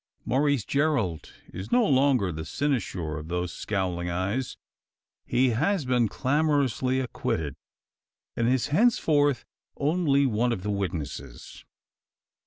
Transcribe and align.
Maurice 0.25 0.65
Gerald 0.65 1.31
is 1.53 1.71
no 1.71 1.85
longer 1.85 2.31
the 2.31 2.43
cynosure 2.43 3.19
of 3.19 3.27
those 3.27 3.53
scowling 3.53 4.09
eyes. 4.09 4.57
He 5.27 5.49
has 5.51 5.85
been 5.85 6.07
clamorously 6.07 6.99
acquitted, 6.99 7.53
and 8.35 8.47
is 8.49 8.69
henceforth 8.73 9.45
only 9.77 10.25
one 10.25 10.51
of 10.51 10.63
the 10.63 10.71
witnesses. 10.71 11.65